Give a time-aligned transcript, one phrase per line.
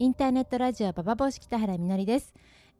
[0.00, 2.32] インターネットラジオババボシ北原みのりです、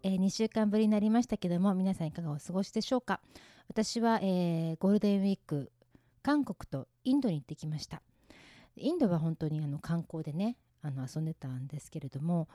[0.05, 3.19] えー、2週間ぶりになりましたけども皆さんいかがお過ごしでしょうか？
[3.69, 5.73] 私は、えー、ゴールデンウィーク
[6.23, 8.03] 韓国とインドに行ってきました。
[8.77, 12.47] インドは本当にあの観光でねあの遊んでたんですけれども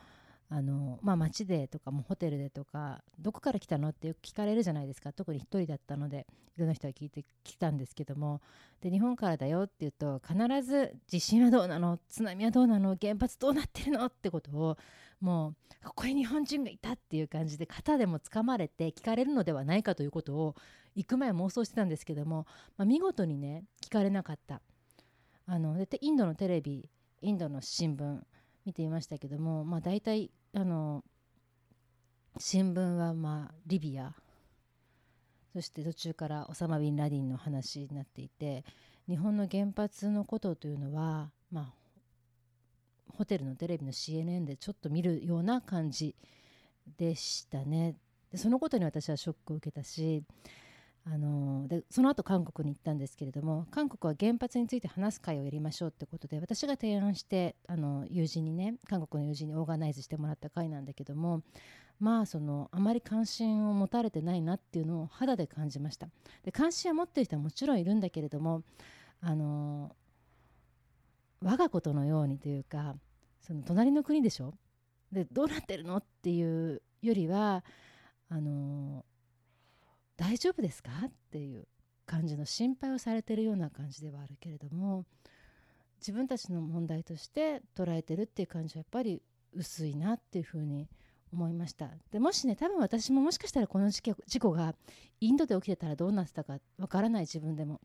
[0.49, 5.11] あのまあ、街でとかもホテルでとかどこから来たのってよく聞かれるじゃないですか。
[5.11, 8.39] 特に1人だったのでいろんな人が聞いてきたんですけども。
[8.79, 11.97] で日本からだよって言うと必ず地震はどうなの？
[12.09, 12.95] 津波はどうなの？
[13.01, 14.05] 原発どうなってるの？
[14.05, 14.77] ってことを
[15.21, 20.55] もうここに日本人がいたっていう感じで肩でもつかまれて聞かれるのではないかということを
[20.95, 22.45] 行く前妄想してたんですけども、
[22.77, 24.61] まあ、見事にね聞かれなかった。
[25.45, 26.87] あのでインドのテレビ
[27.21, 28.19] インドの新聞
[28.65, 31.03] 見ていましたけども、まあ、大体あの
[32.37, 34.13] 新聞はまあリビア
[35.53, 38.63] そして途中からオサマ・ビン・ラディンの話になっていて
[39.07, 41.73] 日本の原発のことというのは、まあ、
[43.17, 46.15] ホテルのテレビの CNN でちょっと見るような感じ
[46.97, 47.95] でしたね。
[48.31, 50.23] でそのことに私はショックを受けたし
[51.05, 61.41] あのでその後韓国に行ったんですけれども韓国は原発について話す会をやりましょうってことで私が提案してあの友人にね韓国の友人にオーガナイズしてもらった会なんだけども
[61.99, 66.07] まあそのあまり関心を持たれてないなっていうのを肌で感じました。
[66.43, 68.63] で関心を持ってる人はもちろんいるんだけれども
[69.19, 69.95] あの
[71.41, 72.95] 我がことのようにというか
[73.41, 74.53] その隣の国でしょ？
[75.11, 75.97] でどうなってるの？
[75.97, 77.65] っていうよりは
[78.29, 79.03] あの
[80.23, 80.89] 大丈夫ですか？
[81.05, 81.67] っていう
[82.05, 85.03] 感じの心配をされてるような感じではあるけれども
[85.99, 89.21] 自分たちの問題として捉えてるっていう感じはやっぱり
[89.53, 90.87] 薄いなっていうふうに
[91.33, 91.89] 思いました。
[92.11, 94.75] でもしね多分私ももしかしたらこの事故が
[95.19, 97.81] インドで起きてたらどうなってたかわからない自分でも。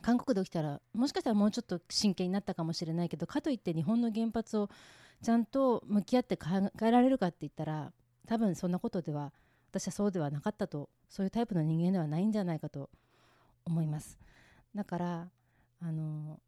[0.00, 4.70] 韓国で起きたらもしかしたらもうちょっと真剣になったかもしれないけどかといって日本の原発を
[5.22, 6.48] ちゃんと向き合って考
[6.82, 7.92] えられるかって言ったら
[8.26, 9.32] 多分そんなことでは
[9.70, 12.90] 私はそうではなかったとそういうタイプの人間ではないんじゃないかと
[13.64, 14.18] 思います
[14.74, 15.28] だから
[15.80, 16.40] あの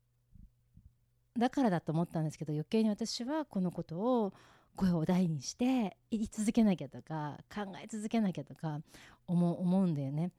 [1.39, 4.33] だからだと思ったんですけど余計に私はこのことを
[4.77, 8.81] 声を大にして言い続けなきゃとか考え続けなきゃとか
[9.27, 10.33] 思思うんだよね。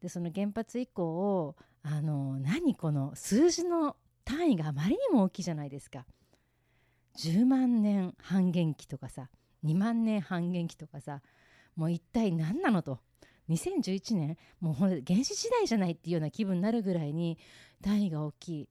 [0.00, 6.06] でその原発以降あの何この数字の単位があまりにも大きいじゃないですか。
[7.16, 9.28] 10万年半減期とかさ
[9.64, 11.20] 2万年半減期とかさ
[11.78, 12.98] もう一体何なのと。
[13.48, 17.38] 2011年もう原始時代じゃないっていうような気分になるぐらいに
[17.82, 18.68] 単位が大きい。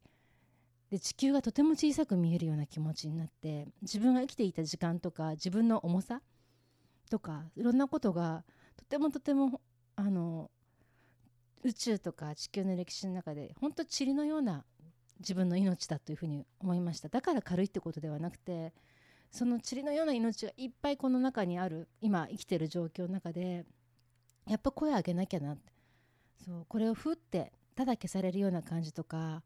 [0.91, 6.21] で地球がとても小さく見えるような気持ちになって自分が生きていた時間とか自分の重さ
[7.09, 8.43] とかいろんなことが
[8.77, 9.61] とてもとても
[9.95, 10.51] あの
[11.63, 14.63] 宇宙とか地球の歴史の中で本当塵のような
[15.19, 17.09] 自分の命だというふうに思いました。
[17.09, 18.73] だから軽いってことではなくて
[19.31, 23.65] その塵のような命がいっぱいこの中にある今生きてる状況の中で
[24.47, 25.73] やっぱ声上げなきゃなって。
[26.45, 29.43] そうこれをふってただ消されるような感じとか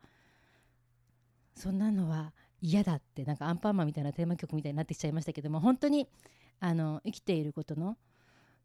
[1.56, 3.26] そんなのは嫌だって。
[3.26, 6.08] なんかアンパンマンみたいなテーマ曲みたいになってきちゃいましたけども本当に
[6.60, 7.98] あの生きていることの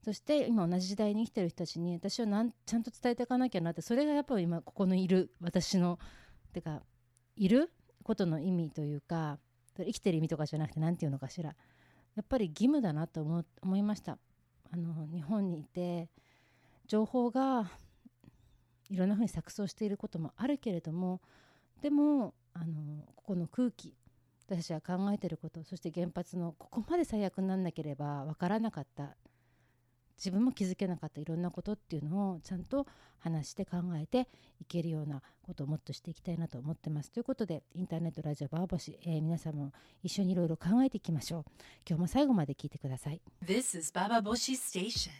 [0.05, 3.81] そして今同じ時代に生きてる人たちに私はなんちゃんと伝えていかなきゃなって。
[3.81, 5.99] それがやっぱ今ここのいる私の
[6.53, 6.83] てか
[7.37, 7.73] いる
[8.03, 9.39] ことの意味というか
[9.85, 11.55] 生きてる意味とかじゃなくて何て言うのかしら。
[12.17, 14.19] やっぱり義務だなと思思いました。
[14.71, 16.09] あの日本にいて
[16.87, 17.71] 情報が
[18.89, 21.21] いろんなふうに錯綜していることもあるけれども
[21.83, 23.95] でもあのここの空気
[24.49, 29.17] 私は考えてることそして原発のここまで最悪にならなければ分からなかった。
[30.17, 32.87] 自分も気づけなかったいろんなことっていうのをちゃんと
[33.19, 34.29] 話して考えて
[34.61, 37.11] いけるようなことをもっとしていきたいなと思ってます。
[37.11, 39.73] ということでインターネットラジオバーボシ、えー、皆さんも
[40.03, 41.45] 一緒にいろいろ考えていきましょう。
[41.89, 43.21] 今日も最後まで聞いてください。
[43.45, 45.11] This is Baba Boshi Station.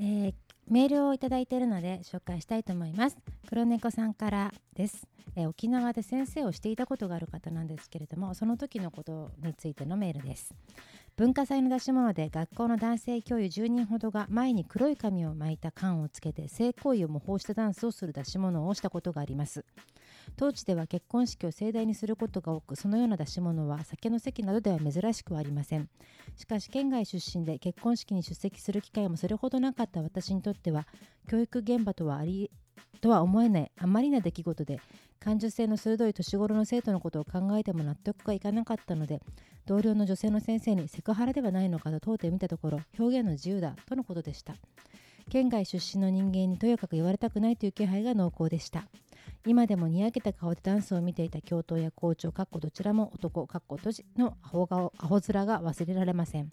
[0.00, 0.34] えー、
[0.68, 3.16] メールをいただいているので紹介したいと思います
[3.48, 10.54] 黒猫さんからです、えー、沖縄で先生をしていたことがある方なんですけれどもその時のことについてのメールです
[11.18, 19.64] 文化祭の出し物で学校の男性教諭10人ほどが前に黒い紙を巻いた缶をつけて性行為を模倣したダンスをする出し物をしたことがあります。
[20.36, 25.88] 当地では結婚式を盛大にすることが多くそのような出し物は酒の席などでは珍しくはありません。
[26.36, 30.86] しかし県外出身で結婚式に出席する機会もそれほどなかった私にとっては
[31.28, 32.48] 教育現場とはあり
[33.00, 34.80] とは思えないあまりな出来事で
[35.18, 39.20] 感受性の鋭い年頃の生徒のことを考えても納得がいかなかったので
[39.68, 44.54] 同僚の女性の先生にセクハラではないのかと問うてみたところ表現の自由だとのことでした。
[45.28, 48.84] 県外出身の人間にとやかく言われたくないという気配が濃厚でした。
[49.46, 56.50] 今でもにやけた顔でダンスを見ていた教頭や校長かっこどちらも男かっこ閉じのアホ顔アホ面が忘れられません。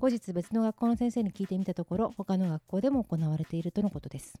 [0.00, 4.34] 後日別の学校の先生に聞いてみたところ他の学校でも行われているとのことです。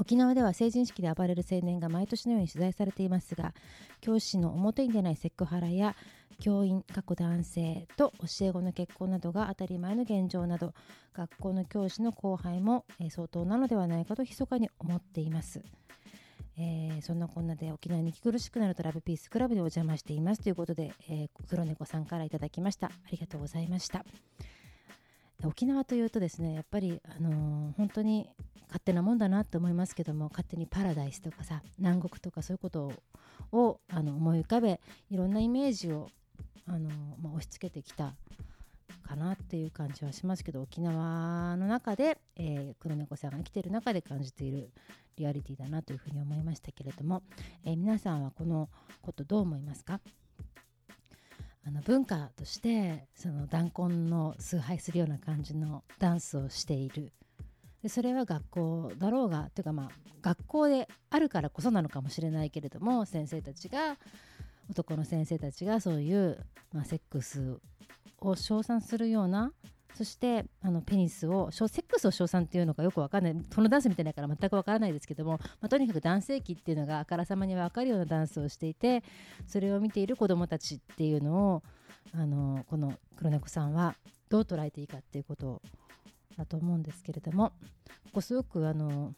[0.00, 3.52] 沖縄では成人式で暴れる青年が毎年のように取材されていますが
[4.00, 5.94] 教師の表に出ないセクハラや
[6.40, 10.72] 教員過去男性と教え子の結婚などが当たり前の現状など
[11.12, 15.60] 学校の教師の後輩も、え相当なのではないかと密かに思っています。
[16.56, 24.04] えーそんなこんなで沖縄に息苦しくなるとラブピースクラブでお邪魔していますということで、えー黒猫さんからいただきましたありがとうございました
[25.44, 28.28] 沖縄というとですねやっぱり、あのー本当に
[28.70, 32.92] 勝手なもんだなと思いますけども勝手にパラダイスとかさ南国とかそういうこと
[33.50, 34.80] をあの思い浮かべ
[35.10, 36.08] いろんなイメージを、
[36.68, 36.88] あの
[37.20, 38.14] まあ、押し付けてきた
[39.02, 44.70] かなっていう感じはしますけど沖縄の中で、えー黒猫さんが生きてる中で感じている
[45.16, 47.22] リアリティだなというふうに思いましたけれども、
[47.64, 48.68] えー皆さんはこの
[49.02, 50.00] ことどう思いますか？
[51.66, 57.12] あの文化としてその弾痕の崇拝するような感じのダンスをしている
[57.82, 59.90] でそれは学校だろうがというかまあ
[60.22, 63.96] 学校であるからこそなのかもしれないけれども先生たちが
[64.70, 66.38] 男の先生たちがそういう、
[66.72, 67.58] まあ、セックス
[68.20, 69.52] を称賛するような
[69.94, 73.34] そしてあのペニスをセックスを称賛っていうのかよくわかんない。
[73.54, 79.02] このダンスみたいだから全くわからないですけども、まあ、とにかく男性器っていうのがあからさまに分かるようなダンスをしていて
[79.46, 81.62] それを見ている子どもたちっていうのを
[82.14, 83.96] あのこの黒猫さんは
[84.28, 85.62] どう捉えていいかっていうことを
[86.40, 87.52] だと思うんですけれども
[88.04, 89.14] ここすごくあの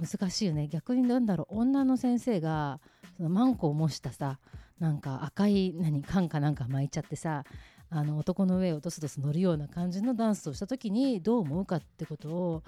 [0.00, 0.66] 難しいよね。
[0.66, 2.80] 逆になんだろう女の先生が
[3.16, 4.38] そのマンコを模したさ
[4.80, 7.44] なんか赤い何缶かなんか巻いちゃってさ
[7.90, 12.62] あの男の上をドスドス乗るような感じのダンスをした時にどう思うかってことを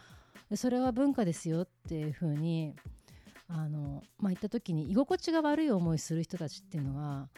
[0.55, 2.75] それは文化ですよっていうふうに
[3.49, 7.29] あの、まあ、言った時に居心地が悪い思いする人たちっていうのは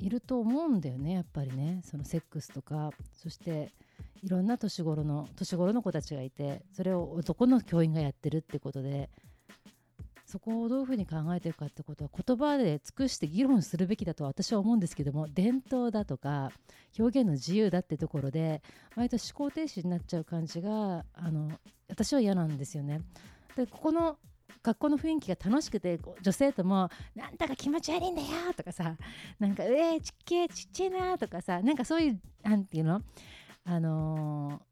[0.00, 3.70] いると思うんだよねやっぱりねそのセックスとかそして
[4.22, 9.10] いろんな年頃の年頃の子たちがいてそれを男の教員がやってるってことで
[10.30, 16.52] そこをどういうふうに考えていくかってことは言葉で尽くして議論するべきだと私は思うんですけども伝統だとか
[16.98, 18.62] 表現の自由だってところで
[18.94, 21.50] 割と思考停止になっちゃう感じがあの
[21.88, 23.00] 私は嫌なんですよね。
[23.56, 24.18] でここの
[24.62, 28.96] 学校の雰囲気が楽しくて女性とも「なんだか気持ち悪いんだよ」とかさ
[29.38, 33.02] 「なんかえー、ちっけえちっちゃいな」とかさなんかそういうなんていうの？
[33.64, 34.69] あのー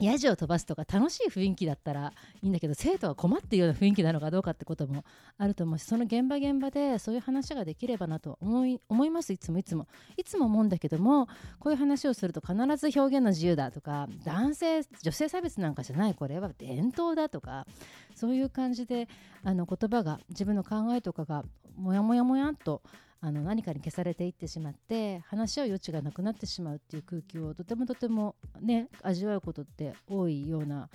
[0.00, 2.12] ヤジを飛ばすとか楽しい雰囲気だったら
[2.42, 5.04] いいんだけど生徒は困っているような雰囲気なのかどうかってことも
[5.38, 9.32] あると思うしその現場現場でそういう話ができればなと思い思います。
[9.32, 9.86] いつもいつも
[10.16, 11.26] いつも思うんだけども
[11.58, 17.66] こういう話をすると必ず表現の自由だとか男性女性差別なんかじゃないこれは伝統だとか
[18.14, 19.08] そういう感じで
[19.42, 21.44] あの言葉が自分の考えとかが
[21.76, 22.82] もやもやもやっと
[23.26, 30.90] あの何かに消されていってしまって話し合う余地がなくなってしまうっていう空気をとてもとてもね味わうことって多いような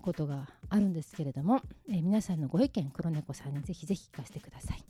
[0.00, 4.82] ことがあるんですけれども、えー皆さんのご意見黒猫さんにぜひぜひ聞かせてください。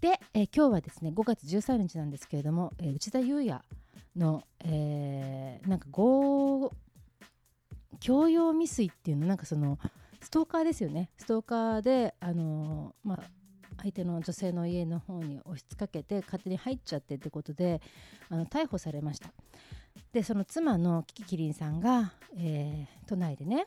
[0.00, 3.60] で、えー今日はですね5月13日なんですけれども、えー内田裕也
[4.16, 6.72] の、えーなんか強
[8.00, 9.78] 強要未遂っていうのなんかその
[10.22, 13.41] ストーカーですよねストーカーであのーまあ
[13.78, 17.80] 相手の女性の家の方に押しかけて勝手に入っちゃってってことで
[18.28, 19.32] あの逮捕されました
[20.12, 23.66] でその妻のキキキリンさんが、えー都内でね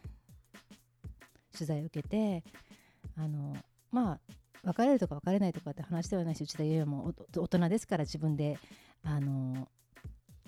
[1.53, 2.43] 取材を受けて
[3.17, 3.55] あの
[3.91, 4.19] まあ
[4.63, 8.57] 別れるとか別れないとかって話ではないし内田裕也も大人ですから自分で
[9.03, 9.67] あの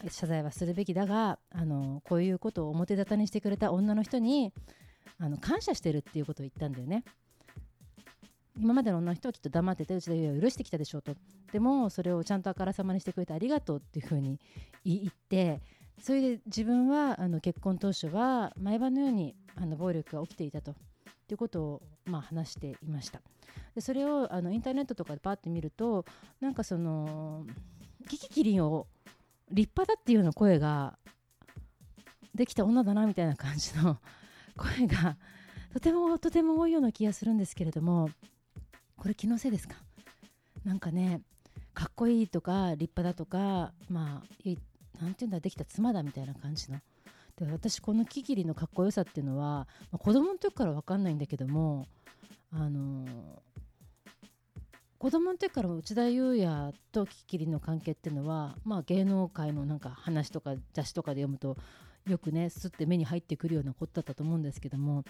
[0.10, 4.52] 謝罪はするべきだがあのこういうことを表沙汰にしてくれた女の人に
[5.20, 7.04] あの感謝してるっていうことを言ったんだよね。
[8.60, 11.16] 今までの女の人はきっと黙ってて内田裕也を許してきたでしょうと。
[11.52, 14.40] でもそれをちゃんとあからさまにしてくれてありがとうっていうふうに
[14.84, 15.62] 言って
[16.02, 20.76] それで自分はあの結婚当初は毎晩のようにあの暴力が起きていたと。
[21.28, 23.22] ということを、まあ、話していました。
[23.76, 26.06] でそれをあのインターネットとかでパーって見ると
[26.40, 27.46] なんかその
[28.08, 28.88] キキキリンを
[29.52, 30.98] 立派だっていうような声が
[32.34, 33.98] できた女だなみたいな感じの
[34.56, 35.18] 声が
[35.74, 38.10] とてもとても多いような気がするんですけれども
[38.98, 39.75] これ気のせいですか？
[40.66, 41.22] なんかね
[41.74, 44.58] かっこいいとか立派だとかまあい
[45.00, 46.80] なんていうんだできた妻だみたいな感じの。
[47.38, 51.88] で私このキキリのかっこよさっていうのは、まあ、子供の時から分かんないんだけども
[52.51, 53.06] あの
[54.98, 61.58] 子供の時から内田裕也とキキリの関係っていうのは、まあ、芸能界のなんか話とか雑誌とかで読むと
[62.08, 65.04] よくねすって目に入ってくるようなことだったと思うんですけども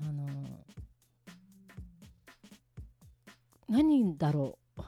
[0.00, 0.28] あの
[3.68, 4.82] 何だろう。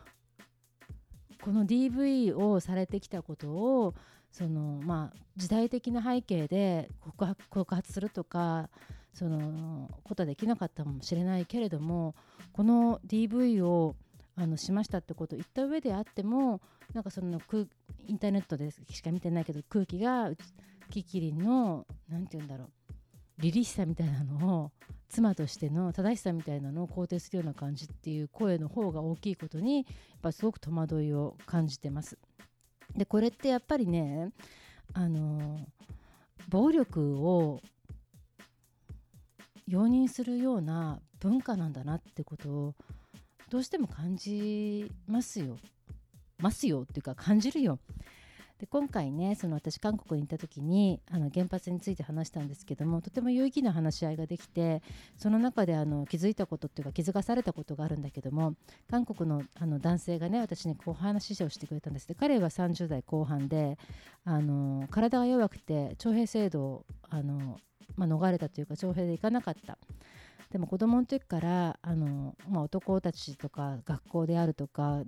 [1.43, 3.95] この DV をされてきたことを
[4.31, 8.69] そのまあ時代的な背景で告白告発するとか
[9.15, 12.15] そのことはできなかったかもしれないけれども
[12.53, 13.97] この DV を
[14.37, 16.61] あのしましたってことを言った上であっても
[16.95, 17.41] なんかその
[18.07, 20.31] インターネットでしか見てないけど空気が
[20.91, 22.71] キキリンの何て言うんだろう。
[23.41, 24.73] 凛々しさみたいなのを
[25.09, 29.85] 妻としての正しさみたいなのを肯定するような感じっていう声の方が大きいことにやっ
[30.23, 32.19] ぱすごく戸惑いを感じてます。
[32.97, 34.33] でこれってやっぱりね
[34.93, 35.61] あの
[36.49, 37.61] 暴力を
[39.67, 42.75] 容認するような文化なんだなってことを
[43.51, 45.57] どうしても感じますよ。
[46.39, 47.79] ますよっていうか感じるよ。
[48.61, 54.83] で今回ねその私韓国に行った時にあの原発について話したんですけどもとても有意義な話し合いができて
[55.17, 58.55] その中であの気づいたことっていうか気づかされたことがあるんだけども
[58.91, 63.79] 韓国のあの男性がね私にこう話をしてくれたんですで彼は30代後半で
[64.27, 67.59] あの体が弱くて徴兵制度をあの、
[67.97, 69.79] まあ、逃れたというか徴兵で行かなかった。
[70.51, 75.03] でも子供の時からあの、まあ、男たちとか学校であるとか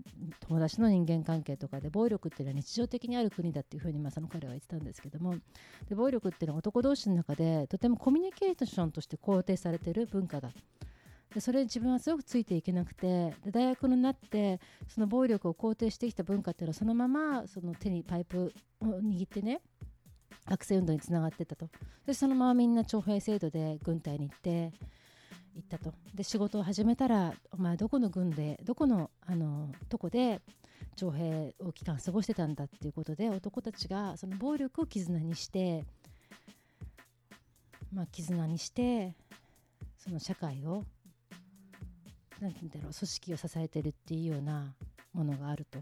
[0.46, 5.34] 友達の人間関係とかで暴力っていうのは日常的にある国だっていうふうに、まあ、その彼は言ってたんですけども
[5.88, 10.50] で暴力っていうのは男同士の中でとてもコミュニケーションとして肯定されている文化だ。
[11.34, 19.62] でそれに自分はすごくついていけなくてで大学になってその暴力を肯定してきた文化っていうのはそのままその手にパイプを握ってね
[20.46, 21.70] 学生運動につながってたと。
[22.06, 24.72] でそのままみんな徴兵制度で軍隊に行って
[25.54, 30.40] 行ったとで仕事を始めたらお前どこの軍でどこのあのとこで
[30.96, 35.84] 徴兵を期間過ごしてたんだっていうことで男たちがその暴力を絆にして
[37.92, 39.14] まあ絆にして
[39.98, 40.84] その社会を
[42.40, 44.74] 何て言うんだろう組織を支えてるっていうような
[45.12, 45.78] ものがあると。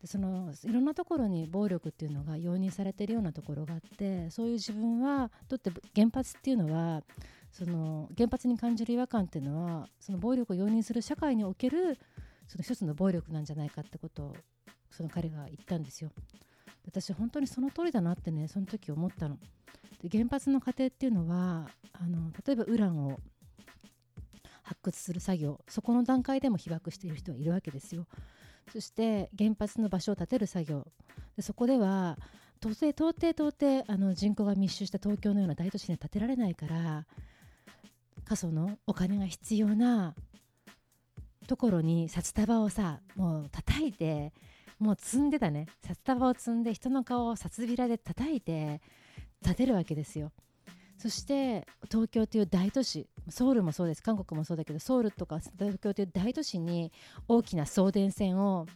[0.00, 7.02] でそのいろんなところに暴力っていうのが容認されてるようなところがあってそういう自分はとって原発っていうのは
[7.52, 11.98] その原発に感じる違和感っていうのはその暴力を容認する社会における
[12.46, 14.36] その一つの暴力なんじゃないかってことを
[14.90, 16.10] その彼が言ったんですよ。
[16.86, 19.38] 私本当にその通りだなってねその時思ったの。
[20.02, 23.18] で原発の過程っていうのはあの例えばウランを
[24.62, 28.06] 発掘する作業そこの段階でも被爆している人はいるわけですよ。
[28.72, 30.86] そして原発の場所を建てる作業
[31.36, 32.18] でそこでは
[32.60, 37.06] 到底到底到底あの人口が密集した東京のような大都市には建てられないから
[38.28, 40.14] 過疎のお金が必要な
[41.46, 44.34] ところに札束をさもう叩いて
[44.78, 45.66] もう積んでたね。
[45.84, 48.82] 札束を積んで人の顔を札びらで叩いて
[49.42, 50.30] 建てるわけですよ。
[50.98, 54.02] そして東京という大都市ソウルもそうです。
[54.02, 56.92] 韓国もそうだけどソウルとか東京という大都市に
[57.28, 58.66] 大きな送電線を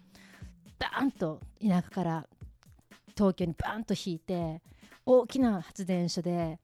[0.78, 2.26] バーンと田舎から
[3.14, 4.62] 東京にバーンと引いて
[5.04, 6.58] 大きな発電所で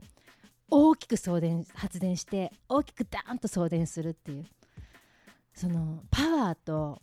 [0.70, 4.44] 大きく送電発電して大きくダーンと送電するっていう
[5.54, 7.00] そのパワーと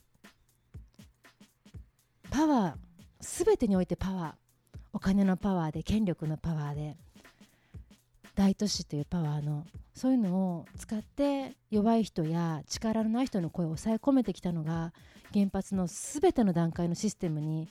[2.30, 6.96] パワー全てにおいてパワーお金のパワーで権力のパワーで
[8.36, 14.94] 大都市というパワーのそういうのを使って弱い人や力のない人の声を抑え込めてきたのが
[15.34, 17.70] 原発の全ての段階のシステムに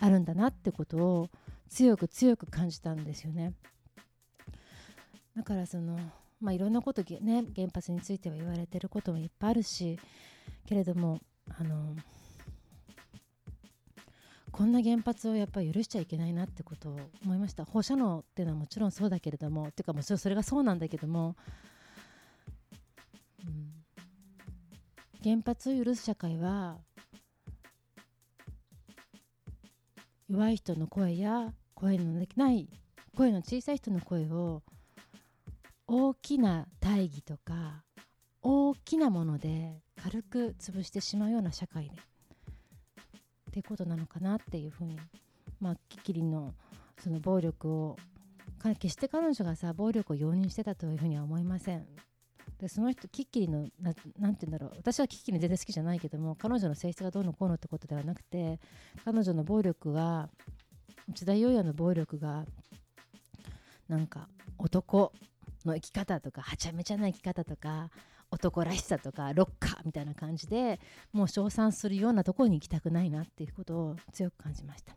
[0.00, 1.28] あるんだなってことを
[1.68, 3.52] 強く強く感じたんですよね。
[5.38, 5.96] だからその
[6.40, 9.96] まあいろんなことね原発については言われてることもいっぱいあるし
[10.66, 11.20] けれども
[11.56, 11.94] あの
[14.50, 17.64] こんな原発をやっぱり許しちゃいけないなってことを思いました。
[17.64, 21.36] 放射能っていうのはもちろんそうだけれどもっていうかもちろんそれがそうなんだけども、
[23.46, 23.72] うん、
[25.22, 26.78] 原発を許す社会は
[30.28, 32.68] 弱い人の声や声のできない
[33.16, 34.64] 声の小さい人の声を
[35.90, 37.82] 大きな大義とか
[38.42, 41.94] 大きなもので軽く潰してしまうような社会でっ
[43.52, 44.98] てことなのかなっていうふうに
[45.60, 46.52] まあキキリの
[47.02, 47.96] その暴力を
[48.78, 51.86] 決して彼女がさ暴力を容認してたというふうには思いません。
[52.60, 54.72] でその人キッキリのななんて言うんだろう。
[54.76, 58.60] 私はキッキリ全然好きじゃないけども彼女の性質がどうのこうのってことではなくて
[59.06, 60.28] 彼女の暴力が
[61.08, 62.44] 内田裕也の暴力が
[63.88, 64.28] なんか
[64.58, 65.12] 男
[65.68, 67.90] の生き方とかはちゃめちゃな生き方とか
[68.30, 70.80] 男らしさとかロッカーみたいな感じで
[71.12, 74.94] もう称賛するようなところに行きたくないなっていうことを強く感じました。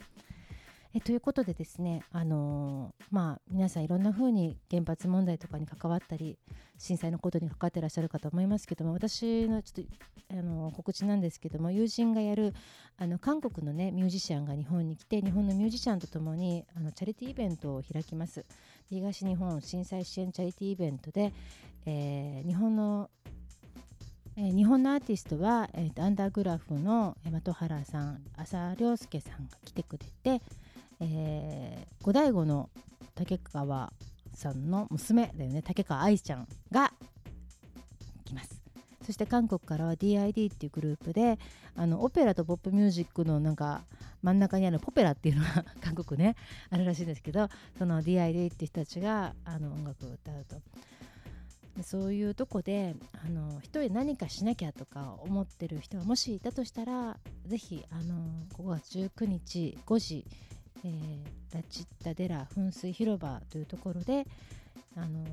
[0.94, 6.38] えということでですね、あのー、まあ、皆さんいろんな風に原発問題とかに関わったり
[6.78, 12.54] 震災のことに関わってらっしゃるかと思いますけども私のちょっと、あのー、告知なんですけども友人がやる
[12.98, 18.46] あの韓国の、ね、ミュージシャンが日本に来て日本のミュージシャンとともにあのチャリティーイベントを開きます。
[18.90, 21.32] 東日本震災支援チャリティーイベントで、
[21.86, 23.10] えー、日本の
[24.38, 30.42] えー、日本のアーティストは、えー、アンダーグラフの的原さん浅良介さんが来てくれて、
[31.02, 32.70] えー、五醍醐の
[33.16, 33.92] 竹川
[34.34, 36.94] さんの娘だよね竹川愛ちゃんが
[38.24, 38.62] 来ます
[39.06, 41.40] そして韓国からは DID っていうグループで
[41.76, 43.82] あのオペラとポップミュージックのなんか
[44.22, 46.36] 真ん中にあるポペラっていうのが韓国ね
[46.70, 50.58] あるらしいんですけどその DID っていう人たちがあの音楽を歌うと。
[51.84, 57.18] そういうとこであの一人何かしなきゃとか思ってる人がもしいたとしたら
[57.48, 60.26] ぜひあの5月19日5時
[60.84, 64.26] えー、ラチッタ・デラ噴水広場というところで
[64.96, 65.26] あの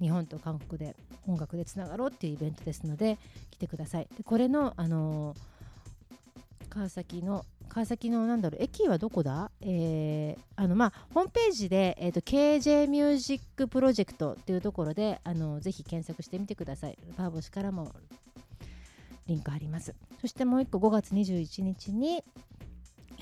[0.00, 0.96] 日本と韓国で
[1.26, 3.18] 音楽でつながろうっていうイベントですので
[3.50, 4.08] 来てください。
[4.16, 5.34] でこれの、あの
[6.68, 16.98] 川崎の川崎のなんだろう駅はどこだ、えー、あのまあホームページで、えーと、KJ ミュージックプロジェクトっていうところであのぜひ検索してみてください。
[17.16, 17.92] パーボシからも
[19.26, 19.94] リンクあります。
[20.20, 22.22] そしてもう一個5月21日に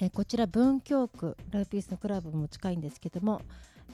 [0.00, 3.42] えー、こちら文京区ライピースのクラブも近いんですけども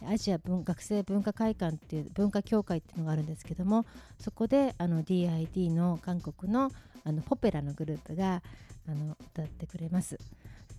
[0.06, 3.84] アジア文学生文化会館っていう文化協会っていうのがあるんですけども
[4.18, 6.70] そこであの DID の韓国の
[7.02, 8.42] あのポペラのグループが
[8.86, 10.18] あの歌ってくれます。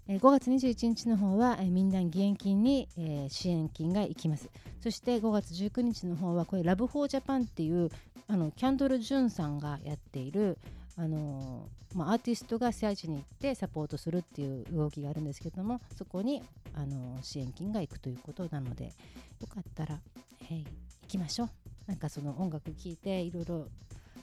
[0.08, 4.50] えー、5月21日の方は、えー、民団義援金に、えー、支援金が行きます。
[4.82, 7.90] そして5月19日の方はこれラブフォージャパンっていう
[8.28, 10.58] あのキャンドル・ジュンさんがやっている
[10.98, 18.94] あのまあ、アーティストが被災地に行ってサポートするっていう動きがあるんですけどもそこにあの支援金が行くということなので
[19.40, 20.00] よかったら、
[20.44, 20.68] えー、行
[21.08, 21.50] きましょう
[21.88, 23.68] なんかその音楽聴いていろいろ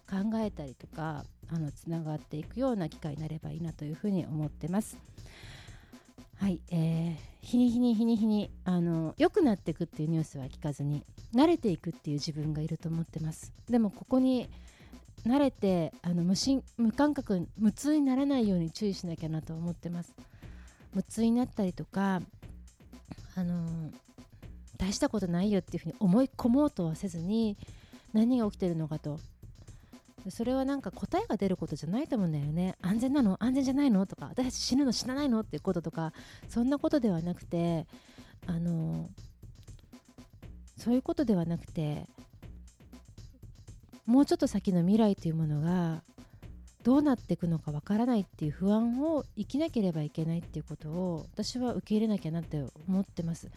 [0.08, 4.96] 考えたりとかあのつながっていくような機会になればいいなというふうに思ってます。
[6.36, 11.04] はい、えー、日に日に日に日にあの良くなっていくっていうニュースは聞かずに
[11.34, 14.48] 慣れていくっていう自分がいると思ってますでもここに
[15.26, 20.14] 慣れてあの無心無感覚無痛にならないように注意しなきゃなと思ってます。
[20.94, 22.22] 無痛になったりとか
[23.34, 23.90] あの
[24.78, 27.56] 大したことないよっていうふうに思い込もうとはせずに
[28.12, 29.20] 何が起きてるのかと。
[30.30, 32.74] それはなんか答えが出ることじゃないと思うんだよね。
[32.82, 33.42] 安全なの？
[33.42, 34.04] 安全じゃないの？
[34.06, 35.40] とか私たち死ぬの死なないの？
[35.40, 36.12] っていうこととか
[36.48, 37.86] そんなことではなくて
[38.46, 39.08] あの
[40.76, 42.06] そういうことではなくて
[44.08, 46.02] もうちょっと先の未来というものが
[46.82, 53.50] どうなっていくのかわからないっていう不安を生きなければいけないっていうことを私は受け入れなきゃなって思ってます。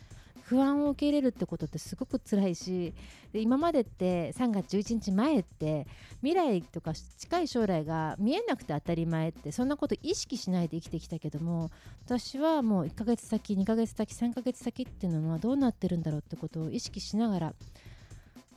[0.44, 2.94] 不安を受け入れるってことってすごく辛いし
[3.32, 5.88] で今までって3月11日前って
[6.22, 11.72] 未来とか近い将来が見えなくて当たり前ってそんなこと意識しないで生きてきたけども
[12.06, 17.54] 私はもう1ヶ月先2ヶ月先3ヶ月先っていうのはどうなってるんだろうってことを意識しながら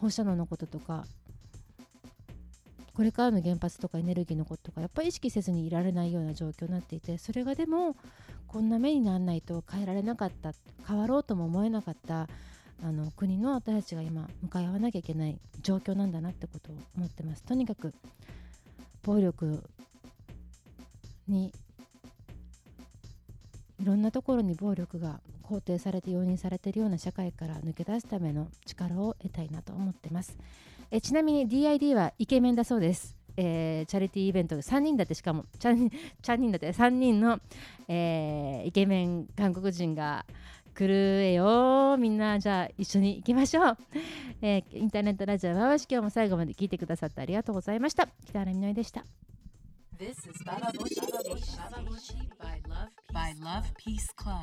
[0.00, 1.04] 放射能のこととか
[2.94, 7.96] これからの原発とかエネルギーのこととかやっぱり意識せずにいられないような状況になっていてそれがでも
[8.46, 10.52] こんな目にならないと変えられなかった
[10.86, 12.28] 変わろうとも思えなかった
[12.82, 17.94] あの国の私たちが今向かい合わなきゃいけない状況なんだなってことを思ってますとにかく
[19.02, 19.62] 暴力
[21.26, 21.52] に
[23.80, 30.38] いろんなところに暴力が肯定されて容認されているような社会から抜け出すための力を得たいなと思ってます。
[30.90, 33.16] えちなみに DID はイケメンだそうです。
[33.36, 35.90] えー、チャリティーイベント3人だってしかもチャ
[36.22, 37.40] 3 人だって3人の、
[37.88, 40.24] えー、イケメン韓国人が
[40.74, 43.76] 来るえよみんなじゃあ一緒に行きましょう、
[44.42, 48.08] えー、インターネットラジオわわし今日も最後まで聞いてくださってありがとうございました。
[48.26, 49.04] 北原みのりでした。
[49.96, 51.00] This is Baba Boshi
[53.12, 54.42] by Love Peace Club.